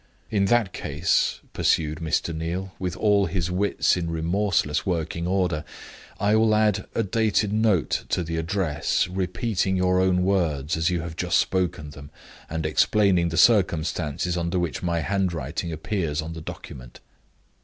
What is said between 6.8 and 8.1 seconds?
a dated note